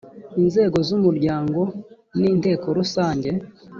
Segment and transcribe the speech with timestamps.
[0.41, 1.61] inzego z umuryango
[2.17, 3.29] ni inteko rusange